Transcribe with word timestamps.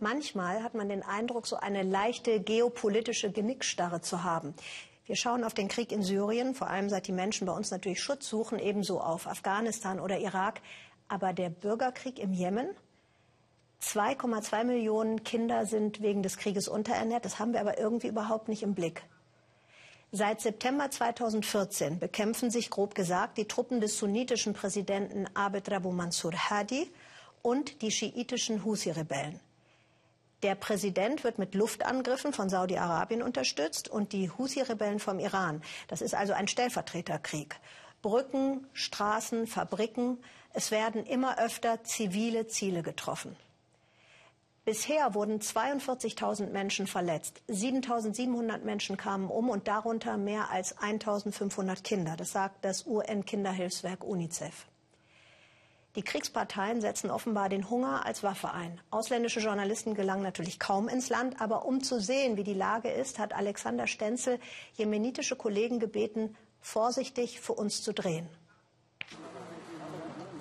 Manchmal 0.00 0.62
hat 0.62 0.74
man 0.74 0.88
den 0.88 1.02
Eindruck, 1.02 1.46
so 1.46 1.56
eine 1.56 1.82
leichte 1.82 2.40
geopolitische 2.40 3.30
Genickstarre 3.30 4.00
zu 4.00 4.24
haben. 4.24 4.54
Wir 5.06 5.16
schauen 5.16 5.44
auf 5.44 5.54
den 5.54 5.68
Krieg 5.68 5.92
in 5.92 6.02
Syrien, 6.02 6.54
vor 6.54 6.68
allem 6.68 6.88
seit 6.88 7.06
die 7.06 7.12
Menschen 7.12 7.46
bei 7.46 7.52
uns 7.52 7.70
natürlich 7.70 8.02
Schutz 8.02 8.28
suchen, 8.28 8.58
ebenso 8.58 9.00
auf 9.00 9.26
Afghanistan 9.26 10.00
oder 10.00 10.18
Irak. 10.18 10.60
Aber 11.08 11.32
der 11.32 11.50
Bürgerkrieg 11.50 12.18
im 12.18 12.32
Jemen? 12.32 12.68
2,2 13.82 14.64
Millionen 14.64 15.22
Kinder 15.22 15.66
sind 15.66 16.00
wegen 16.00 16.22
des 16.22 16.38
Krieges 16.38 16.68
unterernährt. 16.68 17.24
Das 17.24 17.38
haben 17.38 17.52
wir 17.52 17.60
aber 17.60 17.78
irgendwie 17.78 18.08
überhaupt 18.08 18.48
nicht 18.48 18.62
im 18.62 18.74
Blick. 18.74 19.02
Seit 20.10 20.40
September 20.40 20.90
2014 20.90 21.98
bekämpfen 21.98 22.50
sich 22.50 22.70
grob 22.70 22.94
gesagt 22.94 23.36
die 23.36 23.46
Truppen 23.46 23.80
des 23.80 23.98
sunnitischen 23.98 24.54
Präsidenten 24.54 25.26
Abed 25.34 25.70
Rabu 25.70 25.90
Mansur 25.90 26.32
Hadi 26.32 26.90
und 27.42 27.82
die 27.82 27.90
schiitischen 27.90 28.64
Husi-Rebellen. 28.64 29.40
Der 30.44 30.56
Präsident 30.56 31.24
wird 31.24 31.38
mit 31.38 31.54
Luftangriffen 31.54 32.34
von 32.34 32.50
Saudi-Arabien 32.50 33.22
unterstützt 33.22 33.88
und 33.88 34.12
die 34.12 34.30
Husi-Rebellen 34.30 34.98
vom 34.98 35.18
Iran. 35.18 35.62
Das 35.88 36.02
ist 36.02 36.14
also 36.14 36.34
ein 36.34 36.48
Stellvertreterkrieg. 36.48 37.56
Brücken, 38.02 38.66
Straßen, 38.74 39.46
Fabriken. 39.46 40.18
Es 40.52 40.70
werden 40.70 41.06
immer 41.06 41.38
öfter 41.38 41.82
zivile 41.82 42.46
Ziele 42.46 42.82
getroffen. 42.82 43.36
Bisher 44.66 45.14
wurden 45.14 45.40
42.000 45.40 46.50
Menschen 46.50 46.86
verletzt. 46.86 47.40
7.700 47.48 48.58
Menschen 48.64 48.98
kamen 48.98 49.30
um 49.30 49.48
und 49.48 49.66
darunter 49.66 50.18
mehr 50.18 50.50
als 50.50 50.76
1.500 50.76 51.82
Kinder. 51.82 52.16
Das 52.18 52.32
sagt 52.32 52.66
das 52.66 52.86
UN-Kinderhilfswerk 52.86 54.04
UNICEF. 54.04 54.66
Die 55.96 56.02
Kriegsparteien 56.02 56.80
setzen 56.80 57.10
offenbar 57.10 57.48
den 57.48 57.70
Hunger 57.70 58.04
als 58.04 58.24
Waffe 58.24 58.50
ein. 58.52 58.80
Ausländische 58.90 59.38
Journalisten 59.38 59.94
gelangen 59.94 60.24
natürlich 60.24 60.58
kaum 60.58 60.88
ins 60.88 61.08
Land, 61.08 61.40
aber 61.40 61.66
um 61.66 61.84
zu 61.84 62.00
sehen, 62.00 62.36
wie 62.36 62.42
die 62.42 62.54
Lage 62.54 62.88
ist, 62.88 63.20
hat 63.20 63.32
Alexander 63.32 63.86
Stenzel 63.86 64.40
jemenitische 64.74 65.36
Kollegen 65.36 65.78
gebeten, 65.78 66.36
vorsichtig 66.60 67.40
für 67.40 67.52
uns 67.52 67.82
zu 67.82 67.92
drehen. 67.92 68.28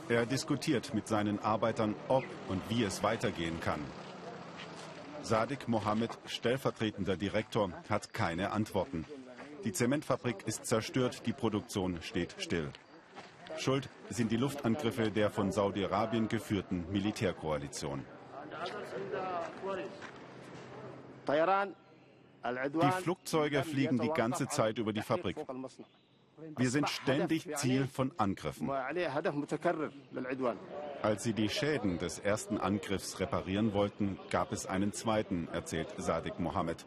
Er 0.10 0.26
diskutiert 0.26 0.94
mit 0.96 1.08
seinen 1.08 1.40
Arbeitern, 1.40 1.96
ob 2.08 2.24
und 2.50 2.62
wie 2.70 2.84
es 2.84 3.04
weitergehen 3.04 3.60
kann. 3.60 3.80
Sadik 5.22 5.68
Mohammed, 5.68 6.12
stellvertretender 6.26 7.16
Direktor, 7.16 7.72
hat 7.90 8.12
keine 8.12 8.52
Antworten. 8.52 9.06
Die 9.64 9.72
Zementfabrik 9.72 10.46
ist 10.46 10.66
zerstört, 10.66 11.26
die 11.26 11.32
Produktion 11.32 12.02
steht 12.02 12.36
still. 12.40 12.70
Schuld 13.58 13.90
sind 14.10 14.32
die 14.32 14.38
Luftangriffe 14.38 15.12
der 15.12 15.30
von 15.30 15.52
Saudi-Arabien 15.52 16.28
geführten 16.28 16.86
Militärkoalition. 16.92 18.06
Die 22.46 22.92
Flugzeuge 23.02 23.64
fliegen 23.64 24.00
die 24.00 24.10
ganze 24.10 24.48
Zeit 24.48 24.78
über 24.78 24.92
die 24.92 25.02
Fabrik. 25.02 25.38
Wir 26.58 26.70
sind 26.70 26.90
ständig 26.90 27.48
Ziel 27.56 27.88
von 27.88 28.12
Angriffen. 28.18 28.70
Als 31.02 31.24
sie 31.24 31.34
die 31.34 31.50
Schäden 31.50 32.00
des 32.00 32.20
ersten 32.20 32.58
Angriffs 32.58 33.20
reparieren 33.20 33.74
wollten, 33.74 34.20
gab 34.30 34.52
es 34.52 34.66
einen 34.66 34.94
zweiten, 34.94 35.48
erzählt 35.54 35.94
Sadik 35.98 36.40
Mohammed. 36.40 36.86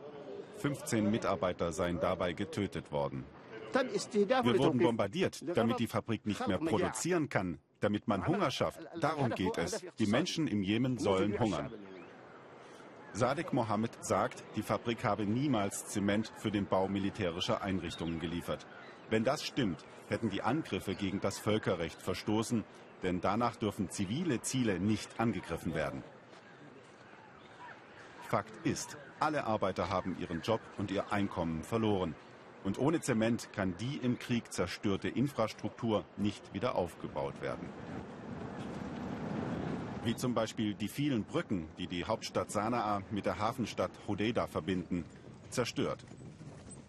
15 0.58 1.10
Mitarbeiter 1.10 1.72
seien 1.72 2.00
dabei 2.00 2.32
getötet 2.32 2.92
worden. 2.92 3.24
Wir 4.12 4.58
wurden 4.58 4.78
bombardiert, 4.78 5.42
damit 5.56 5.78
die 5.78 5.86
Fabrik 5.86 6.26
nicht 6.26 6.46
mehr 6.46 6.58
produzieren 6.58 7.28
kann, 7.28 7.58
damit 7.80 8.08
man 8.08 8.26
Hunger 8.26 8.50
schafft. 8.50 8.80
Darum 9.00 9.30
geht 9.30 9.58
es. 9.58 9.84
Die 9.98 10.06
Menschen 10.06 10.46
im 10.46 10.62
Jemen 10.62 10.98
sollen 10.98 11.38
hungern. 11.38 11.72
Sadek 13.12 13.54
Mohammed 13.54 14.04
sagt, 14.04 14.44
die 14.56 14.62
Fabrik 14.62 15.02
habe 15.02 15.24
niemals 15.24 15.86
Zement 15.86 16.30
für 16.36 16.50
den 16.50 16.66
Bau 16.66 16.86
militärischer 16.86 17.62
Einrichtungen 17.62 18.20
geliefert. 18.20 18.66
Wenn 19.08 19.24
das 19.24 19.42
stimmt, 19.42 19.86
hätten 20.08 20.28
die 20.28 20.42
Angriffe 20.42 20.94
gegen 20.94 21.20
das 21.20 21.38
Völkerrecht 21.38 22.02
verstoßen, 22.02 22.64
denn 23.02 23.22
danach 23.22 23.56
dürfen 23.56 23.88
zivile 23.88 24.42
Ziele 24.42 24.78
nicht 24.80 25.18
angegriffen 25.18 25.74
werden. 25.74 26.02
Fakt 28.28 28.66
ist, 28.66 28.98
alle 29.20 29.44
Arbeiter 29.44 29.88
haben 29.88 30.16
ihren 30.18 30.42
Job 30.42 30.60
und 30.76 30.90
ihr 30.90 31.12
Einkommen 31.12 31.62
verloren. 31.62 32.14
Und 32.64 32.78
ohne 32.78 33.00
Zement 33.00 33.52
kann 33.52 33.74
die 33.78 33.96
im 34.02 34.18
Krieg 34.18 34.52
zerstörte 34.52 35.08
Infrastruktur 35.08 36.04
nicht 36.16 36.52
wieder 36.52 36.74
aufgebaut 36.74 37.40
werden. 37.40 37.68
Wie 40.04 40.14
zum 40.14 40.34
Beispiel 40.34 40.74
die 40.74 40.88
vielen 40.88 41.24
Brücken, 41.24 41.68
die 41.78 41.86
die 41.86 42.04
Hauptstadt 42.04 42.50
Sanaa 42.50 43.02
mit 43.10 43.26
der 43.26 43.38
Hafenstadt 43.38 43.90
Hodeida 44.06 44.46
verbinden, 44.46 45.04
zerstört. 45.50 46.04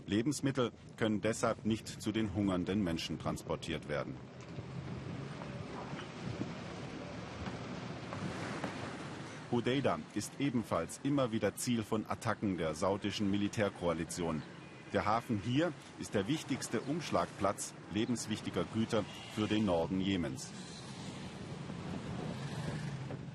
Lebensmittel 0.06 0.72
können 0.97 1.22
deshalb 1.22 1.66
nicht 1.66 1.88
zu 1.88 2.11
den 2.11 2.33
hungernden 2.33 2.83
Menschen 2.83 3.19
transportiert 3.19 3.89
werden. 3.89 4.16
Hodeida 9.51 10.00
ist 10.13 10.33
ebenfalls 10.39 11.00
immer 11.03 11.31
wieder 11.31 11.56
Ziel 11.56 11.83
von 11.83 12.06
Attacken 12.07 12.57
der 12.57 12.75
saudischen 12.75 13.31
Militärkoalition. 13.31 14.41
Der 14.93 15.05
Hafen 15.05 15.41
hier 15.43 15.73
ist 15.99 16.13
der 16.13 16.27
wichtigste 16.27 16.79
Umschlagplatz 16.79 17.73
lebenswichtiger 17.93 18.63
Güter 18.73 19.03
für 19.35 19.47
den 19.47 19.65
Norden 19.65 19.99
Jemens. 19.99 20.49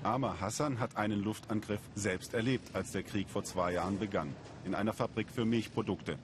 Amar 0.01 0.41
Hassan 0.41 0.79
hat 0.79 0.97
einen 0.97 1.23
Luftangriff 1.23 1.79
selbst 1.93 2.33
erlebt, 2.33 2.75
als 2.75 2.91
der 2.91 3.03
Krieg 3.03 3.29
vor 3.29 3.43
zwei 3.43 3.73
Jahren 3.73 3.99
begann, 3.99 4.35
in 4.65 4.73
einer 4.73 4.93
Fabrik 4.93 5.29
für 5.29 5.45
Milchprodukte. 5.45 6.17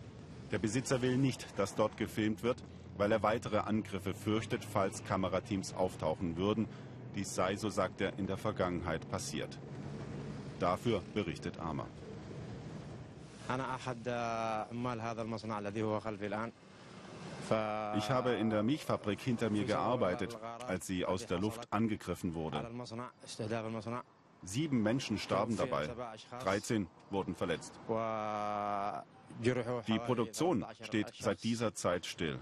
Der 0.51 0.57
Besitzer 0.57 1.01
will 1.03 1.15
nicht, 1.15 1.45
dass 1.57 1.75
dort 1.75 1.95
gefilmt 1.95 2.41
wird, 2.41 2.63
weil 2.97 3.11
er 3.11 3.21
weitere 3.21 3.59
Angriffe 3.59 4.15
fürchtet, 4.15 4.65
falls 4.65 5.05
Kamerateams 5.05 5.75
auftauchen 5.75 6.37
würden. 6.37 6.67
Dies 7.15 7.35
sei, 7.35 7.55
so 7.55 7.69
sagt 7.69 8.01
er, 8.01 8.17
in 8.17 8.25
der 8.25 8.37
Vergangenheit 8.37 9.09
passiert. 9.09 9.59
Dafür 10.59 11.01
berichtet 11.13 11.59
Amar. 11.59 11.87
Ich 17.97 18.09
habe 18.11 18.33
in 18.33 18.49
der 18.51 18.61
Milchfabrik 18.61 19.19
hinter 19.21 19.49
mir 19.49 19.65
gearbeitet, 19.65 20.37
als 20.67 20.85
sie 20.85 21.03
aus 21.03 21.25
der 21.25 21.39
Luft 21.39 21.67
angegriffen 21.71 22.35
wurde. 22.35 22.63
Sieben 24.43 24.83
Menschen 24.83 25.17
starben 25.17 25.57
dabei, 25.57 25.89
13 26.43 26.87
wurden 27.09 27.35
verletzt. 27.35 27.73
Die 29.87 29.99
Produktion 29.99 30.65
steht 30.83 31.11
seit 31.19 31.43
dieser 31.43 31.73
Zeit 31.73 32.05
still. 32.05 32.39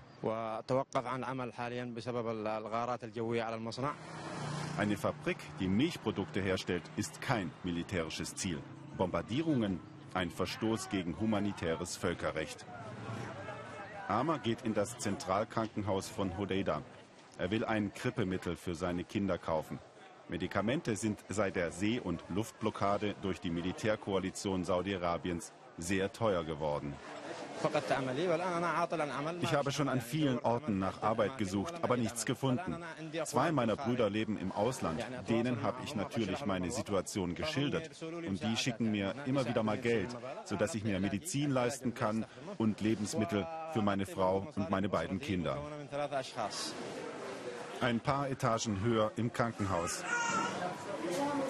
Eine 4.77 4.97
Fabrik, 4.97 5.37
die 5.59 5.67
Milchprodukte 5.67 6.41
herstellt, 6.41 6.83
ist 6.97 7.21
kein 7.21 7.51
militärisches 7.63 8.35
Ziel. 8.35 8.59
Bombardierungen 8.97 9.79
ein 10.13 10.29
Verstoß 10.29 10.89
gegen 10.89 11.19
humanitäres 11.19 11.95
Völkerrecht. 11.95 12.65
Amar 14.07 14.39
geht 14.39 14.61
in 14.63 14.73
das 14.73 14.97
Zentralkrankenhaus 14.97 16.09
von 16.09 16.37
Hodeida. 16.37 16.81
Er 17.37 17.51
will 17.51 17.65
ein 17.65 17.93
Krippemittel 17.93 18.55
für 18.55 18.73
seine 18.73 19.03
Kinder 19.03 19.37
kaufen. 19.37 19.79
Medikamente 20.29 20.95
sind 20.95 21.23
seit 21.29 21.55
der 21.55 21.71
See- 21.71 21.99
und 21.99 22.23
Luftblockade 22.29 23.15
durch 23.21 23.39
die 23.39 23.51
Militärkoalition 23.51 24.63
Saudi-Arabiens 24.63 25.53
sehr 25.77 26.11
teuer 26.11 26.43
geworden. 26.43 26.93
Ich 29.41 29.53
habe 29.53 29.71
schon 29.71 29.89
an 29.89 30.01
vielen 30.01 30.39
Orten 30.39 30.79
nach 30.79 31.01
Arbeit 31.01 31.37
gesucht, 31.37 31.73
aber 31.81 31.97
nichts 31.97 32.25
gefunden. 32.25 32.77
Zwei 33.25 33.51
meiner 33.51 33.75
Brüder 33.75 34.09
leben 34.09 34.37
im 34.37 34.51
Ausland. 34.51 35.03
Denen 35.29 35.63
habe 35.63 35.77
ich 35.83 35.95
natürlich 35.95 36.45
meine 36.45 36.71
Situation 36.71 37.35
geschildert. 37.35 37.89
Und 38.01 38.43
die 38.43 38.57
schicken 38.57 38.91
mir 38.91 39.13
immer 39.25 39.47
wieder 39.47 39.63
mal 39.63 39.77
Geld, 39.77 40.15
sodass 40.45 40.75
ich 40.75 40.83
mir 40.83 40.99
Medizin 40.99 41.51
leisten 41.51 41.93
kann 41.93 42.25
und 42.57 42.81
Lebensmittel 42.81 43.47
für 43.73 43.81
meine 43.81 44.05
Frau 44.05 44.47
und 44.55 44.69
meine 44.69 44.89
beiden 44.89 45.19
Kinder. 45.19 45.57
Ein 47.79 47.99
paar 47.99 48.29
Etagen 48.29 48.81
höher 48.81 49.11
im 49.17 49.31
Krankenhaus. 49.31 50.03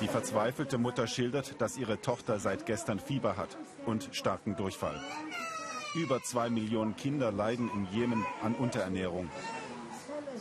Die 0.01 0.07
verzweifelte 0.07 0.77
Mutter 0.77 1.07
schildert, 1.07 1.60
dass 1.62 1.77
ihre 1.77 2.01
Tochter 2.01 2.39
seit 2.39 2.65
gestern 2.65 3.00
Fieber 3.00 3.38
hat 3.38 3.57
und 3.86 4.10
starken 4.12 4.56
Durchfall. 4.56 5.01
Über 5.95 6.22
zwei 6.22 6.50
Millionen 6.50 6.95
Kinder 6.95 7.31
leiden 7.31 7.69
im 7.74 7.88
Jemen 7.92 8.25
an 8.44 8.54
Unterernährung. 8.56 9.30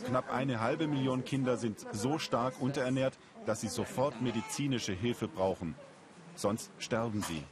Knapp 0.06 0.32
eine 0.32 0.60
halbe 0.60 0.86
Million 0.86 1.24
Kinder 1.24 1.56
sind 1.56 1.86
so 1.92 2.18
stark 2.18 2.60
unterernährt, 2.60 3.18
dass 3.46 3.60
sie 3.60 3.68
sofort 3.68 4.20
medizinische 4.20 4.92
Hilfe 4.92 5.28
brauchen. 5.28 5.74
Sonst 6.34 6.70
sterben 6.78 7.22
sie. 7.22 7.42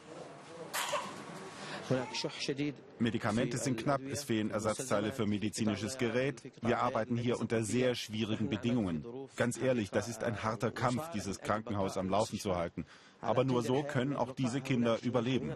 Medikamente 2.99 3.59
sind 3.59 3.79
knapp, 3.79 4.01
es 4.11 4.25
fehlen 4.25 4.51
Ersatzteile 4.51 5.13
für 5.13 5.27
medizinisches 5.27 5.99
Gerät. 5.99 6.43
Wir 6.63 6.79
arbeiten 6.79 7.17
hier 7.17 7.39
unter 7.39 7.63
sehr 7.65 7.95
schwierigen 7.95 8.49
Bedingungen. 8.49 9.05
Ganz 9.37 9.59
ehrlich, 9.59 9.91
das 9.91 10.09
ist 10.09 10.25
ein 10.25 10.43
harter 10.43 10.71
Kampf, 10.71 11.11
dieses 11.13 11.41
Krankenhaus 11.41 11.97
am 11.97 12.09
Laufen 12.09 12.39
zu 12.39 12.57
halten. 12.57 12.87
Aber 13.21 13.45
nur 13.45 13.63
so 13.63 13.83
können 13.83 14.17
auch 14.17 14.35
diese 14.35 14.61
Kinder 14.61 14.99
überleben. 15.03 15.55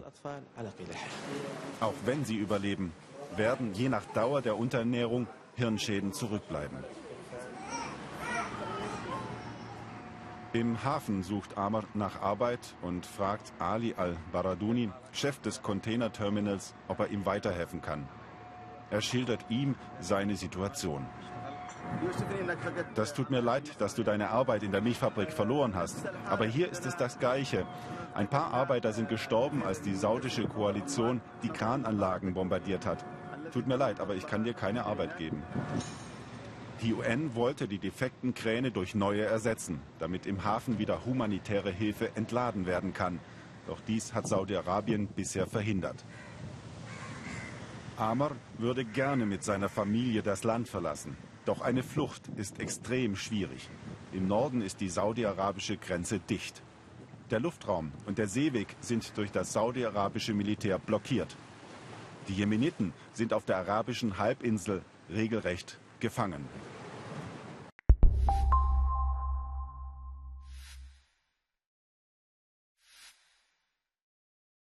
Auch 1.79 1.93
wenn 2.05 2.25
sie 2.25 2.35
überleben, 2.35 2.91
werden 3.35 3.73
je 3.73 3.89
nach 3.89 4.05
Dauer 4.13 4.41
der 4.41 4.57
Unterernährung 4.57 5.27
Hirnschäden 5.55 6.13
zurückbleiben. 6.13 6.77
Im 10.51 10.83
Hafen 10.83 11.21
sucht 11.21 11.59
Amar 11.59 11.83
nach 11.93 12.23
Arbeit 12.23 12.73
und 12.81 13.05
fragt 13.05 13.53
Ali 13.59 13.93
al-Baraduni, 13.95 14.89
Chef 15.11 15.39
des 15.41 15.61
Containerterminals, 15.61 16.73
ob 16.87 17.01
er 17.01 17.09
ihm 17.09 17.27
weiterhelfen 17.27 17.83
kann. 17.83 18.07
Er 18.89 19.01
schildert 19.01 19.45
ihm 19.49 19.75
seine 19.99 20.35
Situation. 20.35 21.05
Das 22.95 23.13
tut 23.13 23.29
mir 23.29 23.41
leid, 23.41 23.79
dass 23.79 23.93
du 23.93 24.01
deine 24.01 24.31
Arbeit 24.31 24.63
in 24.63 24.71
der 24.71 24.81
Milchfabrik 24.81 25.31
verloren 25.31 25.75
hast. 25.75 26.09
Aber 26.27 26.45
hier 26.45 26.71
ist 26.71 26.87
es 26.87 26.95
das 26.97 27.19
Gleiche. 27.19 27.67
Ein 28.15 28.27
paar 28.27 28.51
Arbeiter 28.51 28.91
sind 28.91 29.07
gestorben, 29.07 29.61
als 29.63 29.83
die 29.83 29.93
saudische 29.93 30.47
Koalition 30.47 31.21
die 31.43 31.49
Krananlagen 31.49 32.33
bombardiert 32.33 32.87
hat. 32.87 33.05
Tut 33.53 33.67
mir 33.67 33.77
leid, 33.77 33.99
aber 33.99 34.15
ich 34.15 34.25
kann 34.25 34.43
dir 34.43 34.55
keine 34.55 34.87
Arbeit 34.87 35.15
geben. 35.17 35.43
Die 36.81 36.93
UN 36.93 37.35
wollte 37.35 37.67
die 37.67 37.77
defekten 37.77 38.33
Kräne 38.33 38.71
durch 38.71 38.95
neue 38.95 39.25
ersetzen, 39.25 39.81
damit 39.99 40.25
im 40.25 40.45
Hafen 40.45 40.79
wieder 40.79 41.05
humanitäre 41.05 41.71
Hilfe 41.71 42.15
entladen 42.15 42.65
werden 42.65 42.93
kann. 42.93 43.19
Doch 43.67 43.81
dies 43.85 44.13
hat 44.13 44.29
Saudi-Arabien 44.29 45.07
bisher 45.07 45.45
verhindert. 45.45 46.05
Amr 47.97 48.31
würde 48.57 48.85
gerne 48.85 49.25
mit 49.25 49.43
seiner 49.43 49.67
Familie 49.67 50.23
das 50.23 50.45
Land 50.45 50.69
verlassen. 50.69 51.17
Doch 51.43 51.59
eine 51.59 51.83
Flucht 51.83 52.29
ist 52.37 52.61
extrem 52.61 53.17
schwierig. 53.17 53.69
Im 54.13 54.29
Norden 54.29 54.61
ist 54.61 54.79
die 54.79 54.89
saudi-arabische 54.89 55.75
Grenze 55.75 56.19
dicht. 56.19 56.61
Der 57.29 57.41
Luftraum 57.41 57.91
und 58.05 58.17
der 58.17 58.29
Seeweg 58.29 58.73
sind 58.79 59.17
durch 59.17 59.31
das 59.31 59.51
saudi-arabische 59.51 60.33
Militär 60.33 60.79
blockiert. 60.79 61.35
Die 62.29 62.35
Jemeniten 62.35 62.93
sind 63.11 63.33
auf 63.33 63.43
der 63.43 63.57
arabischen 63.57 64.17
Halbinsel 64.17 64.81
regelrecht 65.09 65.77
gefangen. 65.99 66.47